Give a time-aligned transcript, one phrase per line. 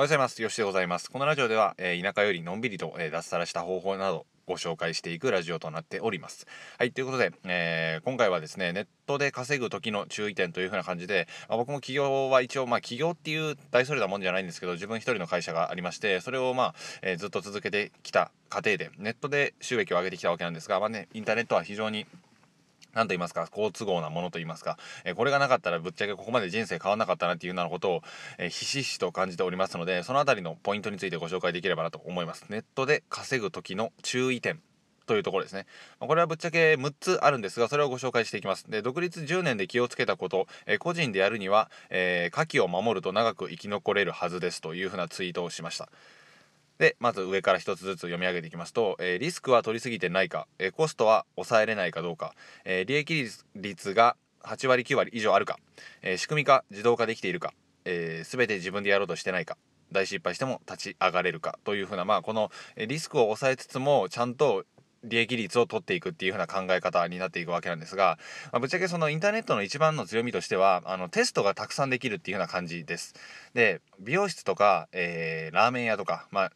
[0.00, 0.40] おはようございます。
[0.40, 1.10] よしでございます。
[1.10, 6.46] このラジオでは、えー、田舎よりのんびりと、えー、脱サラした方法などご紹介していくラジオとなっております。
[6.78, 22.06] はい、ということで、えー、今回はですね、ネットで稼ぐ時の注意点というふうな感じで、まあ、僕も起業は一応、まあ、起業っていう大それたもんじゃないんですけど、自分一人の会社がありまして、それをまあ、えー、ずっと続けてきた過程で、ネットで収益を上げてきたわけなんですが、まあね、インターネットは非常に
[22.94, 28.02] 何と言いますか、好都合なものと言いますか、えー、これがなかったらぶっちゃけここまで人生変わんなかったなっていうようなことを、
[28.38, 32.46] えー、ひしひしと感じておりますので、そのあたりのポイントについてご紹介できればなと思います。
[32.48, 34.60] ネットで稼ぐ時の注意点。
[35.06, 35.66] というところですね。
[35.98, 38.70] これはぶっちゃけ6つあるんですが、それをご紹介していきます。
[38.70, 45.88] で、独立10年で気をつけたこと、え、個人でやるには、えー、牡蠣を守ると長く生き残れるはずですというふうなツイートをしました。
[46.80, 52.34] でまず上から1つずつ読み上げていきますと、えー、リスクは取りすぎてないか、えー、コストは抑えれないかどうか、
[52.64, 55.58] えー、利益率が8割9割以上あるか、
[56.00, 57.52] え仕組み化自動化できているか、
[57.84, 59.58] えー、全て自分でやろうとしてないか
[59.92, 62.50] 大失敗しても立ち上がれるかというふうなまあこの
[62.88, 64.64] リスクを抑えつつもちゃんと
[65.04, 68.18] 利益率を取っていくっていう風な考え方になっていくわけなんですが、
[68.52, 73.14] まあ、ぶっちゃけそのインターネットの一番の強みとしてはあのテストがたくさんできるっていう風な感じです。
[73.54, 76.52] で美容室とか、えー、ラーメン屋とか、まあ、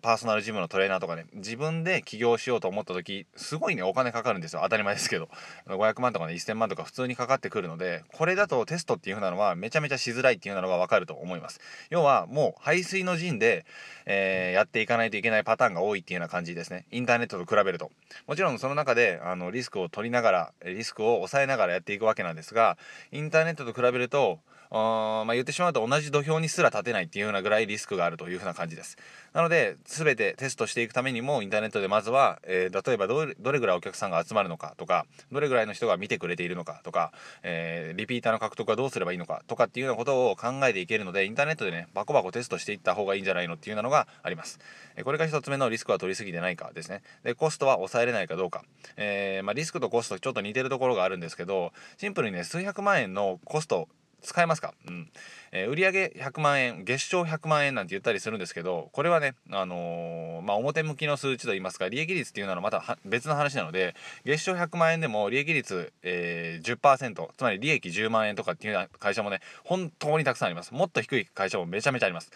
[0.00, 4.60] パーソナルジムのトレーナーとかね自分で起業しようと思った時すごいねお金かかるんですよ。
[4.62, 5.28] 当たり前ですけど。
[5.66, 11.60] 500万とかね1000万とか普通にかかってくるのでこれだとテストっていう風なのはめちゃめちゃしづらいっていうのが分かると思います。
[11.90, 13.66] 要はもう排水の陣で、
[14.06, 16.86] えー、やっていかないといけないパターンが多いっていうような感じですね。
[16.90, 17.90] インターネットと比べると。
[18.26, 22.78] もちろんその中であのリスクを取りながらリスクを抑えながらやっていくわけなんですが
[23.10, 24.38] インターネットと比べると
[24.70, 28.96] まあ、言ってしまうと同じ土俵にすら立てないっていうようなぐらいリスクがあるというふうな感じです。
[29.32, 44.58] なので、全てテストしていくためにも、インターネットでまずは、えー、例えばどれぐらいお客さんが集まるのかとか、どれぐらいの人が見てくれているのかとか、えー、リピーターの獲得はどうすればいいのかとかっていうようなことを考えていけるので、インターネットでね、バコバコテストしていった方がいいんじゃないのっていうようなのがあります。
[44.96, 47.02] えこれが1つ目のリスクは取りすぎてないかですね。
[47.22, 48.64] で、コストは抑えれないかどうか。
[48.96, 53.88] え、まあ、リスクとコストちょっと似てるところがあるんですけど、シンプルにね、数百万円のコスト
[54.22, 55.10] 使えますか、うん。
[55.52, 70.74] えー、売上100万円月賞100万円なんて言ったりするんですけどこれはね、あのー、まあ、表向きの数値といいますか利益率っていうのはまた別の話なので月賞100万円でも利益率、えー、10%つまり利益10万円とかっていうような会社もね本当にたくさんあります。
[70.74, 72.30] もっと低い会社もめちゃめちゃあります。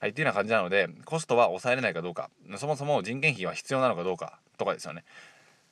[0.00, 5.04] はい、っていうような感じなのでコストは抑えれないかどうかそもそも人件費は必要なのかどうかとかですよね。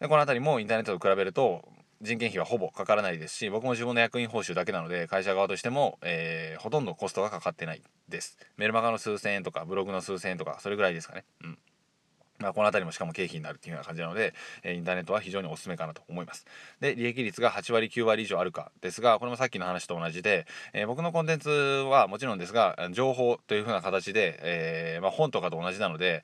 [0.00, 1.64] でこの辺りもインターネットと比べると
[2.00, 8.38] 人件費はほぼかからないですし僕も自分の役員報酬だけなので会社側としても、えー、ほとんどコストがかかってないです。
[8.56, 11.24] メルマガの数千円とかブログの数千円とかそれぐらいですかね。
[11.42, 11.58] うん。
[12.38, 14.32] まあ、この辺りもしかも経費になるっていうような感じなので、
[14.62, 16.46] えインターネットは非常におすすめかなと思います。
[16.80, 26.22] で、利益率が8割9割以上あるかですが、これもさっきの話と同じで、えー、僕のコンテンツはもちろんですが、情報というふうな形で、えー、まあ、本とかと同じなので、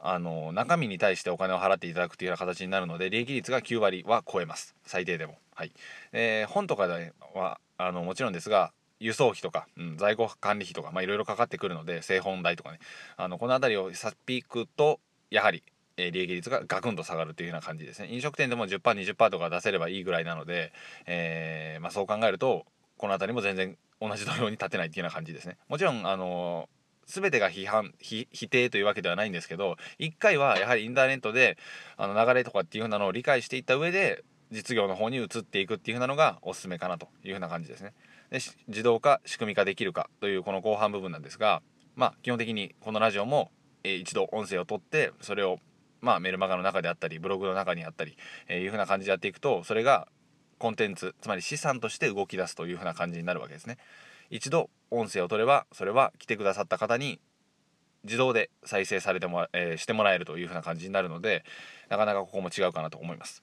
[0.00, 4.74] あの中身に対してお金を払っていただくというような形になるので利益率が9割は超えます。
[4.84, 5.38] 最低でも。
[5.54, 5.72] はい、
[6.12, 12.78] えー、本とかではあのもちろんですが輸送費とか、うん、在庫管理費とかいろいろかかってくるので製本代とかね。
[13.16, 15.62] あのこの辺りをさっぴくとやはり
[15.96, 18.08] え利益率がガクンと下がるというような感じですね。
[18.12, 20.72] 飲食店でも 10%20% とか出せればいいぐらいなので、
[21.06, 22.66] えー、まあ、そう考えると
[22.98, 25.56] この辺りも全然同じ土俵に立てないっていうような感じですね。
[25.68, 26.68] もちろんあの
[27.06, 31.56] 全てが批判否定というわけではないんですけど一回はやはりインターネットで
[31.96, 37.92] あの流れとかっていうふうなのを理解していった上で実業の方に移っていくっていうふうなのがおすすめかなというふうな感じですね。
[38.30, 41.62] で自動化仕組み化できるかというこの後半部分なんですが
[41.94, 43.50] まあ基本的にこのラジオも、
[43.84, 45.58] えー、一度音声を取ってそれを
[46.00, 48.16] まあメルマガの中であったりブログの中にあったり、
[48.48, 50.08] えー、いうふうな感じでやっていくとそれが
[50.58, 53.78] コンテンツつまり資産として動き出すというふうな感じになるわけですね。
[54.30, 57.20] 一度音声を取ればそれは来てくださった方に
[58.04, 61.44] 自動で再生されても、えー、してもらえるというふうな感じになるので
[61.88, 63.42] なかなかここも違うかなと思います。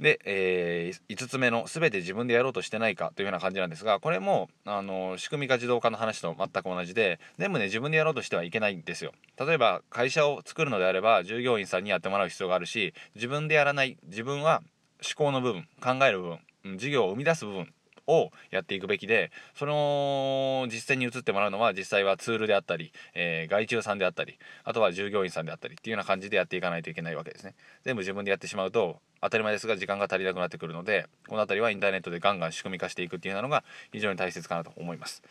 [0.00, 14.62] で、えー、5つ目の全て自分でやろうとしてないかというような感じなんですがこれもあの仕組み化自動化の話と全く同じで全部ね自分でやろうとしてはいけないんですよ例えば会社を作るのであれば従業員さんにやってもらう必要があるし自分でやらない自分は
[15.02, 17.72] 思考の部分考える部分事業を生み出す部分
[18.10, 27.54] をやっていくべきでその実践に移ってもらうのは実際はツールであったり、えー、外注さんであったりあとは従業員さんであったりっていうような感じでやっていかないといけないわけですね。
[27.84, 35.22] 全部自分でやってしまうと当たり前ですが時間が足りなくなってくるのでこの辺りはインターネットでガンガン仕組み化していくっていうのが非常に大切かなと思います。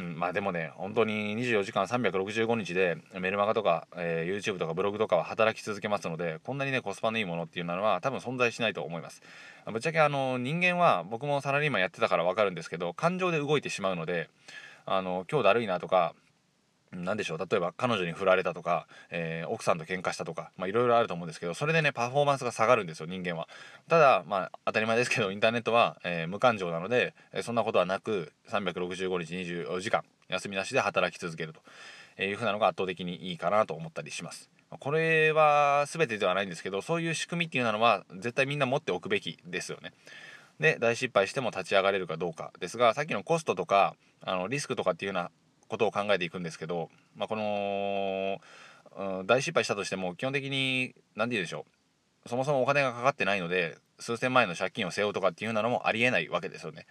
[0.00, 9.22] うん、まあでもね本当に24時間365日でメルマガとか、えー、YouTube とかブログとかは働き続けますのでこんなにねコスパのいいものっていうのは多分存在しないと思います。
[9.70, 14.30] ぶっちゃけあの人間は僕もサラリーマンやってたから分かるんですけど感情で動いてしまうので
[14.86, 16.14] あの今日だるいなとか
[16.92, 23.48] 何でしょう例えば彼女に振られたとか、えー、奥さんと喧嘩したとかいろいろあると思うんですけどそれでねパフォーマンスが下がるんですよ人間は。
[23.88, 31.52] ただまあ当たり前ですけどインターネットは、えー、無感情なので、え、そんなことはなく365日24時間休みなしで働き続ける
[32.16, 34.50] というふうなのが圧倒的にいいかなと思ったりします。
[34.70, 39.92] これは全てではないんですけどそういう仕組みっていうのは絶対みんな持っておくべきですよね。
[40.60, 45.30] で大失敗しても立ち上がれるかどうかですがさっきのコストとかあのリスクとかっていうような
[45.70, 48.40] ことを考えていくんですけど、まあ、この、
[49.20, 51.64] うん、大失敗したとしても基本的に何て言うでしょ
[52.26, 56.86] うそもそもお金がかかってないので数千万円の借金を背負うとかっていうのもありえないわけですよね。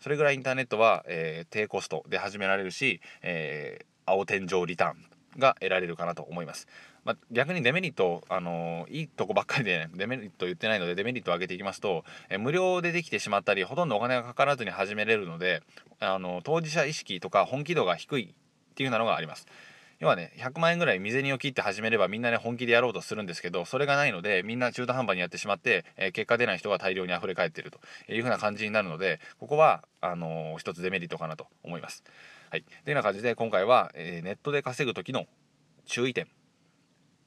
[0.00, 6.68] それぐらいインターネットは、えー、低コストで始められるし、えー、青天井リターンが得られるかなと思います。
[7.04, 15.62] まあ、逆にデメリット、あのー、いいとこばっかりで、ね、デメリット言ってないのでデメリットを上げていきますと、え、無料でできてしまったりほとんどお金がかからずに始めれるので、
[16.00, 18.34] あのー、当事者意識とか本気度が低い
[18.72, 19.46] っていうなのがあります。
[20.02, 27.78] 要はね100万円ぐらい未銭を切って始めればみんなね本気でやろうとするんですけどそれがないのでみんな中途半端にやってしまって、えー、結果出ない人が大量に溢れ返ってると
[28.12, 32.02] いうふうな感じになるのでここはあのー、一つデメリットかなと思います。
[32.50, 35.26] はい、というような感じで今回は、え、ネットで稼ぐ時の
[35.86, 36.26] 注意点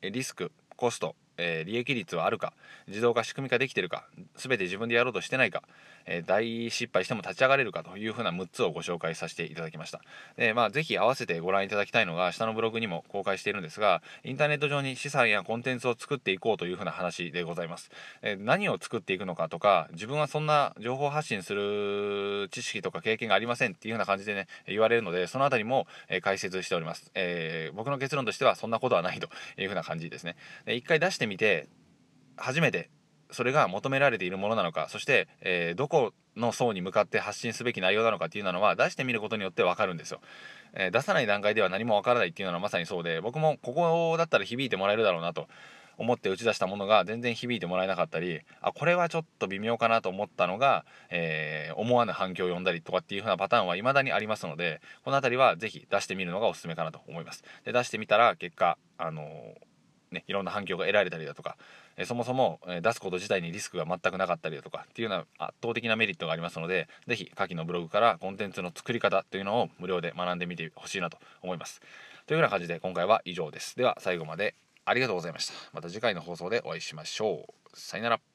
[0.02, 2.54] リスクコスト、え、利益率はあるか
[2.88, 4.06] 自動化仕組み化できてるか
[4.36, 5.64] 全て自分でやろうとしてないか、
[6.06, 10.02] え、大失敗しても立ち上がれるかというふうな6つをご紹介させていただきました。
[10.38, 17.90] でまあ是非合わせてご覧いただきたいのが下のブログにも公開しているんですがインターネット上に資産やコンテンツを作っていこうというふうな話でございます、
[18.22, 30.36] え、何を作っていくのかとか自分はそんな情報発信する知識とか経験がありませんっていうふうな感じでね言われるのでその辺りも、え解説しております、え僕の結論としてはそんなことはないというふうな感じですね。
[30.66, 31.68] で一回出してみて
[32.38, 32.90] 初めて
[33.36, 40.22] それが求められているものなのかそして、えー、どこの層に向かって発信すべき内容なのかっていうのは出してみることによって分かるんですよ、
[40.74, 45.48] えー、出さない段階では何も分からないっていうのはまさにそうで僕もここだったら響いてもらえるだろうなと
[45.98, 57.44] 思って打ち出したものが全然響いてもらえなかったりあこれはちょっと微妙かなと思ったのが、えー、思わぬ反響を呼んだりとかっていう風なパターンは未だにありますのでこの辺りは是非出してみるのがおすすめかなと思います。
[57.64, 59.75] で出してみたら結果あのー
[60.12, 61.58] ね、いろんな反響が得られたりだとか、
[61.98, 71.82] えそもそも、え出すこと自体にリスクが全くなかったりだとかっていうような圧倒的なメリットがありますので是非下記のブログからコンテンツの作り方というのを無料で学んでみてほしいなと思います。
[72.28, 73.76] というような感じで今回は以上です。
[73.76, 74.56] では最後まで
[74.86, 75.54] ありがとうございました。
[75.74, 77.80] また次回の放送でお会いしましょう。
[77.80, 78.35] さよなら。